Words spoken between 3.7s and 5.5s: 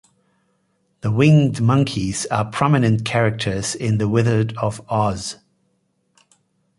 in "The Wizard of Oz".